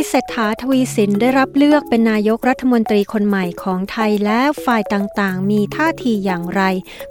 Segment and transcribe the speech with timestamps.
[0.00, 6.62] ายเศรษฐาทวีสินได้รับเลือกเป็นนายกรัฐมนตรีคนใหม่ของไทยและฝ่ายต่างๆ มีท่าทีอย่างไร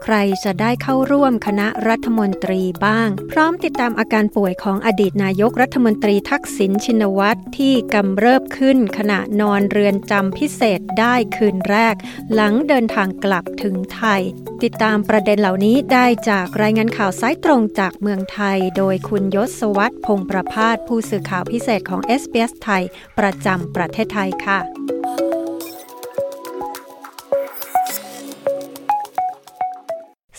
[0.04, 11.96] ใครจะได้เข้าร่วมคณะรัฐมนตรีบ้าง พร้อมติดตามอาการป่วยของอดีตนายกรัฐมนตรีทักษิณชินวัตรที่กำเริบขึ้นขณะนอนเรือนจำพิเศษได้คืนแรก
[12.34, 14.22] หลังเดินทางกลับถึงไทย
[14.64, 22.79] ติดตามประเด็นเหล่านี้ได้จากรายงานข่าวสายตรงจากเมืองไทย โดยคุณยศวัตรพงประพาสผู้สื่อข่าวพิเศษของ SBS ไทย
[23.20, 24.60] ประจำประเทศไทยค่ะ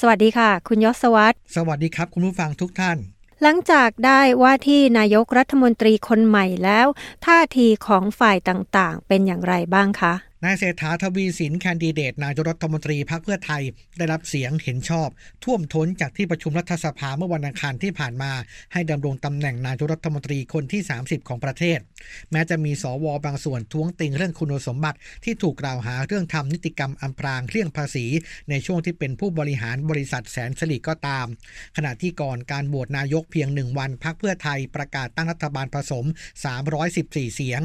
[0.01, 2.99] สวัสดีค่ะ คุณยศวัตรสวัสดีครับ คุณผู้ฟังทุกท่าน
[3.43, 6.87] หลังจากได้ว่าที่นายกรัฐมนตรีคนใหม่แล้ว
[7.27, 13.63] ท่าทีของฝ่ายต่างๆ เป็นอย่างไรบ้างคะ นายเศรษฐาทวีสินแคนดิเดตนายกรัฐมนตรีพรรคเพื่อไทย
[13.99, 15.09] ได้รับเสียงเห็นชอบ
[15.45, 18.33] ท่วมท้นจากที่ประชุมรัฐสภาเมื่อวันอังคารที่ผ่านมา
[18.73, 21.79] ให้ดำรงตำแหน่งนายกรัฐมนตรีคนที่ 30 ของประเทศ
[22.31, 28.07] แม้จะมีสวบางส่วนท้วงติงเรื่องคุณสมบัติที่ถูกกล่าวหาเรื่องทำนิติกรรมอำพรางเลี่ยงภาษี
[28.51, 31.27] ในช่วงที่เป็นผู้บริหารบริษัทแสนสลิก็ตาม
[31.77, 36.05] ขณะที่ก่อนการโหวตนายกเพียงหนึ่งวันพรรคเพื่อไทยประกาศตั้งรัฐบาลผสม
[36.71, 37.63] 314 เสียง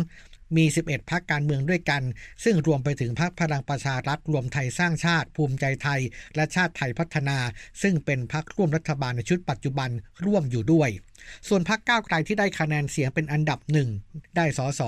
[0.56, 2.04] มี 11 พักการเมืองด้วยกัน
[2.44, 6.02] ซึ่งรวมไปถึงพักพลังประชารัฐรวมไทยสร้างชาติ ภูมิใจไทย
[6.36, 7.38] และชาติไทยพัฒนา
[7.82, 9.90] ซึ่งเป็นพักร่วมรัฐบาลในชุดปัจจุบัน
[10.26, 10.90] ร่วมอยู่ด้วย
[11.48, 13.90] ส่วนพักก้าวไกลที่ได้คะแนนเสียงเป็นอันดับหนึ่ง
[14.36, 14.82] ได้สส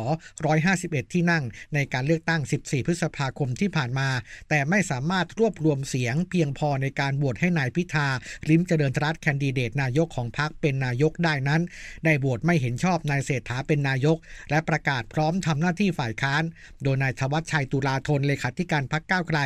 [0.54, 4.10] 151 ที่นั่งในการเลือกตั้ง 14 พฤษภาคมที่ผ่านมา
[4.50, 8.08] แต่ไม่สามารถรวบรวมเสียงเพียงพอในการโหวตให้นายพิธา
[8.50, 11.62] ลิมเจริญรัตน์แคนดิเดตนายกของพักเป็นนายกได้นั้น
[12.06, 14.18] ได้โหวตไม่เห็นชอบนายเศรษฐาเป็นนายก
[14.50, 16.44] และประกาศพร้อมทำหน้าที่ฝ่ายค้าน
[16.84, 19.40] โดยนายธวัชชัยตุลาธนเลขาธิการพักก้าวไกล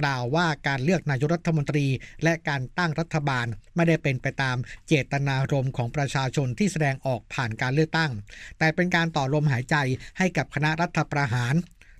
[0.00, 1.86] กล่าวว่าการเลือกนายกรัฐมนตรี
[2.24, 3.46] และการตั้งรัฐบาล
[3.76, 4.56] ไม่ได้เป็นไปตาม
[4.88, 8.12] เจตนารมณ์ของประชาชนที่แสดงออกผ่านการเลือกตั้ง
[8.58, 9.76] แต่เป็นการต่อลมหายใจ
[10.18, 11.54] ให้กับคณะรัฐประหาร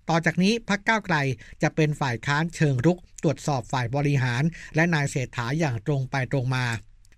[0.09, 1.17] ต่อจากนี้พักก้าวไกล
[1.63, 4.43] จะเป็นฝ่ายค้านเชิงรุก ตรวจสอบฝ่ายบริหาร
[4.75, 6.65] และนายเศรษฐาอย่างตรงไปตรงมา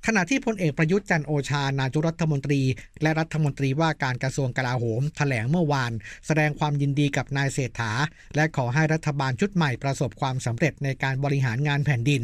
[0.06, 2.61] ขณะที่พลเอกประยุทธ์จันโอชา นายกรัฐมนตรี
[3.03, 5.93] และรัฐมนตรีว่าการกระทรวงกลาโหม แถลงเมื่อวาน
[6.27, 7.93] แสดงความยินดีกับนายเศรษฐา
[8.37, 12.22] และขอให้รัฐบาลชุดใหม่ประสบความสำเร็จในการบริหารงานแผ่นดิน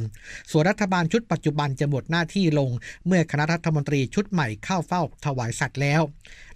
[0.50, 2.70] ส่วนรัฐบาลชุดปัจจุบันจะหมดหน้าที่ลง
[3.06, 6.03] เมื่อคณะรัฐมนตรีชุดใหม่เข้าเฝ้าถวายสัตว์แล้ว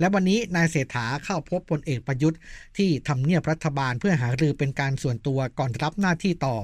[0.00, 2.41] และวันนี้นายเศรษฐาเข้าพบพลเอกประยุทธ์
[2.78, 6.56] ที่ทำเนียบรัฐบาลเพื่อหารือเป็นการส่วนตัวก่อนรับหน้าที่ต่อ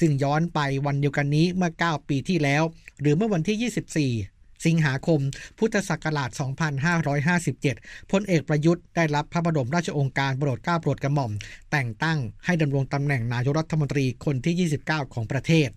[0.00, 2.62] ซึ่งย้อนไปวันเดียวกันนี้เมื่อ 9 ปีที่แล้ว
[3.00, 5.20] หรือเมื่อวันที่ 24สิงหาคม
[5.58, 6.30] พุทธศักราช
[7.40, 11.32] 2557 พลเอกประยุทธ์ได้รับพระบรมราชโองการโปรดเกล้าโปรดกระหม่อม
[11.72, 15.68] แต่งตั้งให้ดำรงตำแหน่งนายกรัฐมนตรีคนที่ 29 ของประเทศ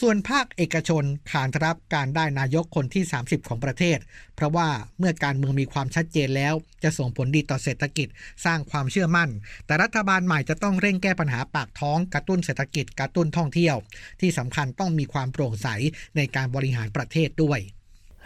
[0.00, 3.98] ส่วนภาคเอกชนขานรับการได้นายกคนที่ 30 ของประเทศ
[4.36, 4.68] เพราะว่า
[4.98, 8.08] เมื่อการเมืองมีความชัดเจนแล้ว จะส่งผลดีต่อเศรษฐกิจ
[8.44, 9.30] สร้างความเชื่อมั่น
[9.66, 13.76] แต่รัฐบาลใหม่จะต้องเร่งแก้ปัญหาปากท้องกระตุ้นเศรษฐกิจกระตุ้นท่องเที่ยว
[14.20, 15.68] ที่สำคัญต้องมีความโปร่งใส
[16.16, 17.60] ในการบริหารประเทศด้วย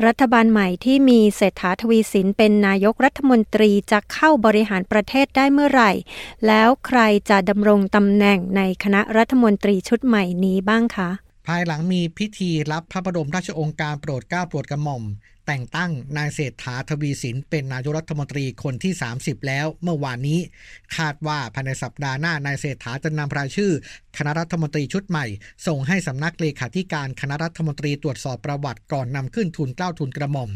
[0.06, 5.92] รัฐบาลใหม่ที่มีเศรษฐาทวีสินเป็นนายกรัฐมนตรีจะเข้าบริหารประเทศได้เมื่อไหร่
[6.46, 11.10] แล้วใครจะดำรงตำแหน่งในคณะรัฐมนตรีชุดใหม่นี้บ้างคะ
[11.46, 15.04] ภายหลังมีพิธีรับพระบรมราชองค์การโปรดเกล้าโปรดกระหม่อม
[15.46, 20.40] แต่งตั้งนายเศรษฐาทวีสินเป็นนายกรัฐมนตรีคนที่ 30 แล้วเมื่อวานนี้
[20.96, 23.72] คาดว่าภายในสัปดาห์หน้านายเศรษฐาจะนำรายชื่อ
[24.16, 25.26] คณะรัฐมนตรีชุดใหม่
[25.66, 30.50] ส่งให้สำนักเลขาธิการคณะรัฐมนตรีตรวจสอบประวัติก่อนนำขึ้นทุนเกล้าทุนกระหม่อม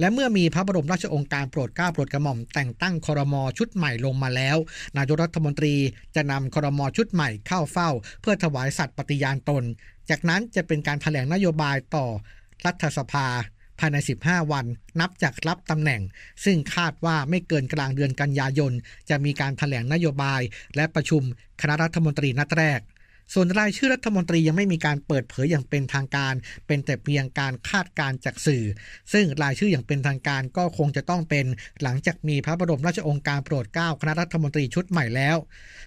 [0.00, 4.56] และเมื่อมีพระบรมราชองค์การโปรดเกล้าโปรดกระหม่อม แต่งตั้งครมชุดใหม่ลงมาแล้ว
[4.96, 5.74] นายกรัฐมนตรี
[6.14, 7.90] จะนำครมชุดใหม่เข้าเฝ้า
[8.20, 9.64] เพื่อถวายสัตย์ปฏิญาณตน
[10.10, 12.06] จากนั้นจะเป็นการแถลงนโยบายต่อ
[12.66, 13.26] รัฐสภา
[13.78, 14.66] ภายใน 15 วัน
[15.00, 16.02] นับจากรับตำแหน่ง
[16.44, 18.72] ซึ่งคาดว่าไม่เกินกลางเดือนกันยายน
[19.10, 20.40] จะมีการถแถลงนโยบาย
[20.76, 21.22] และประชุม
[21.60, 22.80] คณะรัฐมนตรีนัดแรก
[23.32, 26.34] ส่วนรายชื่อรัฐมนตรียังไม่มีการเปิดเผยอย่างเป็นทางการ
[26.66, 28.64] เป็นแต่เพียงการคาดการจากสื่อ
[29.12, 31.46] ซึ่งรายชื่ออย่างเป็นทางการก็คงจะต้องเป็น
[31.82, 35.36] หลังจากมีพระบรมราชองค์การโปรดเกล้าคณะรัฐมนตรีชุดใหม่แล้ว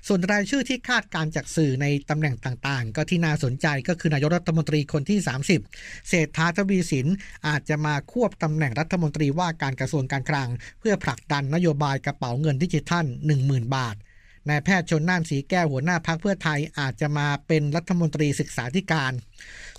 [0.08, 5.20] ส่วนรายชื่อที่คาดการจากสื่อในตำแหน่งต่างๆ ก็ที่น่าสนใจก็คือนายกรัฐมนตรีคนที่
[5.64, 7.08] 30 เศรษฐาทวีสิน
[7.48, 10.50] อาจจะมาควบตำแหน่งรัฐมนตรีว่าการกระทรวงการคลัง
[10.80, 13.06] เพื่อผลักดันนโยบายกระเป๋าเงินดิจิทัล
[13.40, 13.96] 10,000 บาท
[14.50, 19.12] นายแพทย์ชนน่านสีแก้วหัวหน้าพักเพื่อไทยอาจจะมาเป็นรัฐมนตรีศึกษาธิการ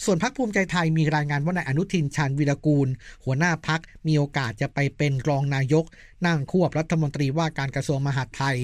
[0.05, 2.89] ส่วนพักภูมิใจไทยมีรายงานว่านายอนุทินชาญวีรกูล
[3.25, 5.85] หัวหน้าพักมีโอกาสจะไปเป็นรองนายก
[6.27, 8.59] นั่งควบรัฐมนตรีว่าการกระทรวงมหาดไทย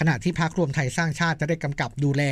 [0.00, 2.22] ขณะที่พักรวมไทยสร้างชาติจะได้กำกับดูแล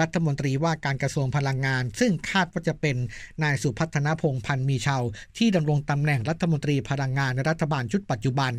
[0.00, 2.96] รัฐมนตรีว่าการกระทรวงพลังงาน ซึ่งคาดว่าจะเป็น
[3.42, 5.02] นายสุพัฒนพงษ์พันธ์มีชาว
[5.38, 8.52] ที่ดำรงตำแหน่งรัฐมนตรีพลังงานในรัฐบาลชุดปัจจุบัน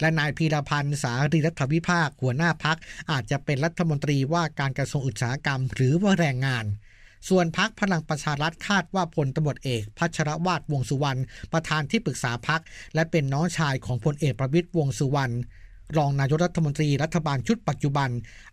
[0.00, 2.78] และนายพีรพันธ์สารีรัฐวิภาคหัวหน้าพัก
[3.10, 6.64] อาจจะเป็นรัฐมนตรีว่าการกระทรวงอุตสาหกรรม หรือว่าแรงงาน
[7.28, 11.20] ส่วนพักพลังประชารัฐคาดว่าพลตำรวจเอก พัชรวาดวงสุวรรณ
[11.52, 12.62] ประธานที่ปรึกษาพัก
[12.94, 15.34] และเป็นน้องชายของพลเอกประวิตยวงสุวรรณ
[15.96, 18.08] รองนายกรัฐมนตรีรัฐบาลชุดปัจจุบัน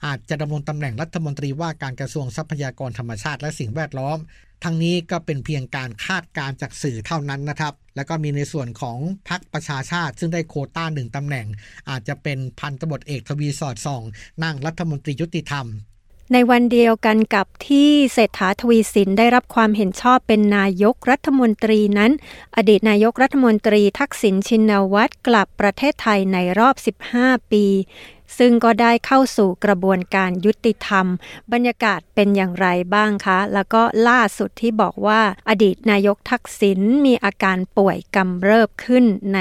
[0.06, 4.18] อาจจะดำรงตำแหน่งรัฐมนตรีว่าการกระทรวงทรัพยากรธรรมชาติและสิ่งแวดล้อม
[4.63, 8.98] ทั้งนี้ก็เป็นเพียงการคาดการจากสื่อเท่านั้นนะครับ แล้วก็มีในส่วนของ
[9.30, 11.48] พรรคประชาชาติ ซึ่งได้โคต้าหนึ่งตำแหน่ง
[11.90, 14.04] อาจจะเป็นพันตบทเอกทวีสอดส่อง
[14.44, 15.68] นั่งรัฐมนตรียุติธรรม
[16.34, 22.12] ในวันเดียวกันกับที่เศรษฐาทวีสินได้รับความเห็นชอบเป็นนายกรัฐมนตรีนั้น
[22.56, 26.75] อดีตนายกรัฐมนตรีทักษิณชินวัตรกลับประเทศไทยในรอบ
[27.18, 27.66] 15 ปี
[28.38, 31.06] ซึ่งก็ได้เข้าสู่กระบวนการยุติธรรม
[31.54, 39.39] บรรยากาศเป็นอย่างไรบ้างคะ แล้วก็ล่าสุดที่บอกว่าอดีตนายกทักษิณมีอาการป่วยกำเริบขึ้นใน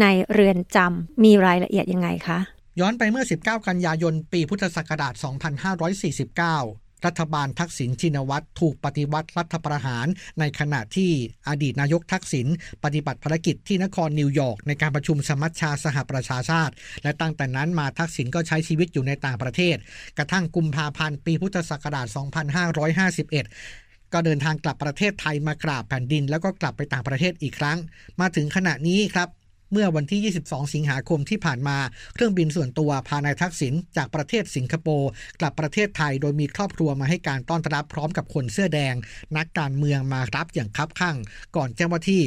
[0.00, 2.38] ในเรือนจำมีรายละเอียดยังไงคะ
[2.80, 10.06] ย้อนไปเมื่อ 19 กันยายน ปีพุทธศักราช 2549 รัฐบาลทักษิณชินวัตรถูกปฏิวัติรัฐประหาร
[10.40, 11.10] ในขณะที่
[11.48, 12.46] อดีตนายกทักษิณ
[12.84, 19.76] ปฏิบัติภารกิจที่นครนิวยอร์กในการประชุมสมัชชาสหประชาชาติ และตั้งแต่นั้นมาทักษิณก็ใช้ชีวิตอยู่ในต่างประเทศ
[20.18, 27.78] กระทั่งกุมภาพันธ์ปีพุทธศักราช 2551ก็เดินทางกลับประเทศไทยมากราบแผ่นดิน แล้วก็กลับไปต่างประเทศอีกครั้ง
[28.20, 29.28] มาถึงขณะนี้ครับ
[29.72, 31.78] เมื่อวันที่ 22 สิงหาคมที่ผ่านมา
[32.14, 35.10] เครื่องบินส่วนตัวพานายทักษิณจากประเทศสิงคโปร์
[35.40, 38.94] กลับประเทศไทยโดยมีครอบครัวมาให้การต้อนรับพร้อมกับคนเสื้อแดง
[39.36, 41.16] นักการเมืองมารับอย่างคับข้าง
[41.56, 42.22] ก่อนเจ้าหน้าที่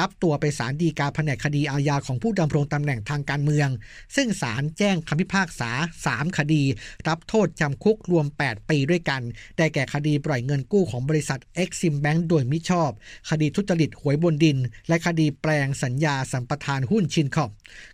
[0.00, 3.68] รับตัวไปศาลฎีกาแผนกคดีอาญาของผู้ดำรงตำแหน่งทางการเมือง
[4.16, 5.70] ซึ่งศาลแจ้งคำพิพากษา
[6.06, 6.62] 3 คดี
[7.08, 9.22] รับโทษจำคุกรวม 8 ปีด้วยกัน
[9.58, 12.90] ได้แก่คดีปล่อยเงินกู้ของบริษัท Exim Bank โดยมิชอบ
[13.30, 14.58] คดีทุจริตหวยบนดิน
[14.88, 17.50] และคดีแปลงสัญญาสัมปทานหุ้นชินคอป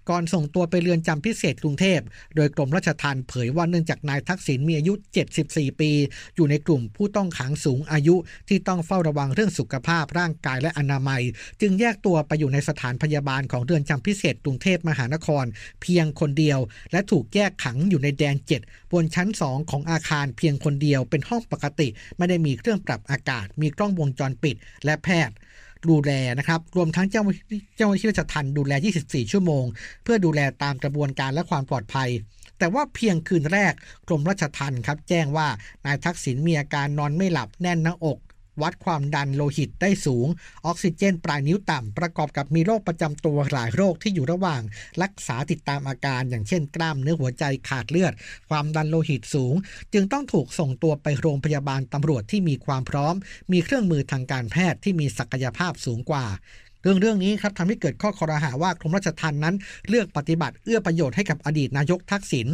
[0.09, 2.01] ก่อนส่งตัวไปเรือนจำพิเศษกรุงเทพ
[2.37, 4.93] โดยกรมราชทัณฑ์เผยว่าเนื่องจากนายทักษิณมีอายุ
[5.37, 5.91] 74 ปี
[6.37, 8.17] อยู่ในกลุ่มผู้ต้องขังสูงอายุ
[8.49, 11.23] ที่ต้องเฝ้าระวังเรื่องสุขภาพร่างกายและอนามัย
[11.61, 15.45] จึงแยกตัวไปอยู่ในสถานพยาบาลของเรือนจำพิเศษกรุงเทพมหานคร
[15.83, 16.59] เพียงคนเดียว
[16.93, 18.61] และถูกแยกขังอยู่ในแดนเจ็ด
[18.93, 25.37] บนชั้นสองของอาคารเพียงคนเดียวเป็นห้องปกติ ไม่ได้มีเครื่องปรับอากาศ มีกล้องวงจรปิด และแพทย์
[25.91, 27.23] ดูแลนะครับ รวมทั้งเจ้า
[27.77, 28.73] เจ้าหน้าที่ราชทัณฑ์ดูแล
[29.03, 29.65] 24 ชั่วโมง
[30.03, 32.11] เพื่อดูแลตามกระบวนการและความปลอดภัย
[32.59, 33.73] แต่ว่าเพียงคืนแรก
[34.09, 35.49] กรมราชทัณฑ์ครับ แจ้งว่า
[35.85, 38.19] นายทักษิณมีอาการนอนไม่หลับแน่นหน้าอก
[38.63, 40.27] วัดความดันโลหิตได้สูง
[40.67, 44.63] ออกซิเจนปลายนิ้วต่ำ ประกอบกับมีโรคประจำตัวหลายโรคที่อยู่ระหว่าง
[45.03, 48.13] รักษาติดตามอาการ อย่างเช่นกล้ามเนื้อหัวใจขาดเลือด
[48.51, 49.55] ความดันโลหิตสูง
[49.93, 53.15] จึงต้องถูกส่งตัวไปโรงพยาบาลตำรวจที่มีความพร้อม
[53.53, 56.27] มีเครื่องมือทางการแพทย์ที่มีศักยภาพสูงกว่า
[56.87, 59.55] เรื่องเรื่องนี้ครับทำให้เกิดข้อคอรหาว่ากรมราชทัณฑ์นั้น
[59.89, 62.47] เลือกปฏิบัติเอื้อประโยชน์ให้กับอดีตนายกทักษิณ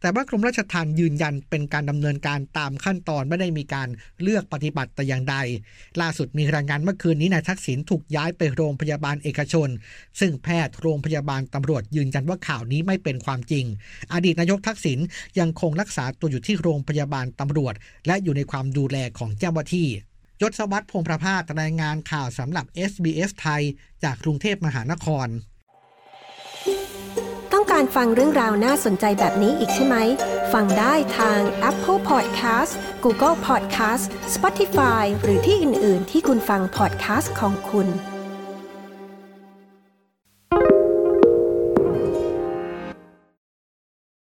[0.00, 3.88] แต่ว่ากรมราชทัณฑ์ยืนยันเป็นการดำเนินการตามขั้นตอนไม่ได้มีการ
[4.22, 5.36] เลือกปฏิบัติแต่อย่างใด
[6.00, 9.68] ล่าสุดมีรายงานเมื่อคืนนี้นายทักษิณถูกย้ายไปโรงพยาบาลเอกชน
[10.20, 13.64] ซึ่งแพทย์โรงพยาบาลตำรวจยืนยันว่าข่าวนี้ไม่เป็นความจริง
[14.12, 14.98] อดีตนายกทักษิณ
[15.38, 17.74] ยังคงรักษาตัวอยู่ที่โรงพยาบาลตำรวจ
[18.06, 19.88] และอยู่ในความดูแลของเจ้าหน้าที่
[20.42, 23.62] ยศวัตรพงประภาสรายงานข่าวสำหรับ SBS ไทย
[24.02, 25.28] จากกรุงเทพมหานคร
[27.52, 29.96] ต้องการฟังเรื่องราวน่าสนใจแบบนี้อีกใช่ไหม
[30.52, 32.72] ฟังได้ทาง Apple Podcast
[33.04, 34.04] Google Podcast
[34.34, 37.88] Spotify หรือที่อื่น ๆ ที่คุณฟัง podcast ของคุณ